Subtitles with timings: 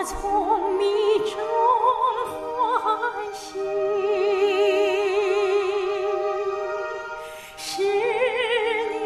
[0.00, 0.16] 我从
[0.78, 1.36] 迷中
[2.24, 2.32] 唤
[3.34, 3.60] 醒，
[7.58, 8.96] 是你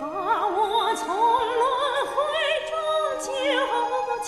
[0.00, 0.02] 把
[0.48, 1.62] 我从轮
[2.10, 2.12] 回
[2.66, 2.74] 中
[3.20, 3.30] 救
[4.24, 4.26] 起，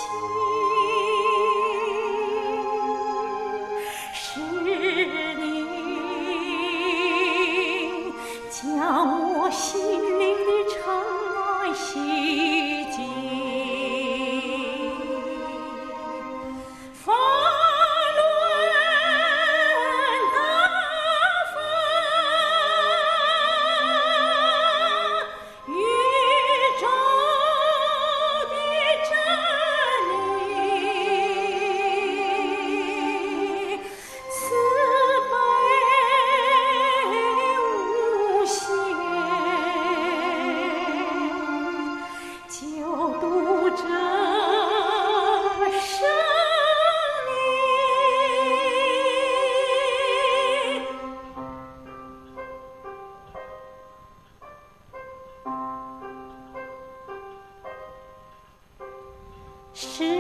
[4.15, 4.23] 是
[5.35, 5.43] 你
[8.49, 8.63] 将
[9.35, 9.67] 我心
[10.21, 10.79] 灵的尘
[11.35, 12.54] 埃洗。
[59.75, 60.14] 是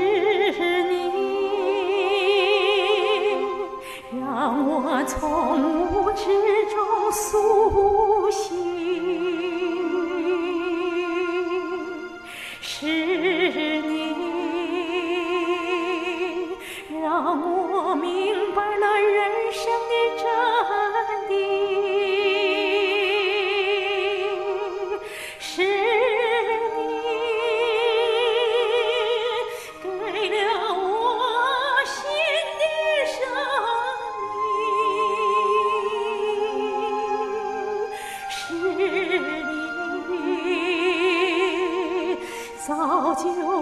[43.16, 43.53] 其实我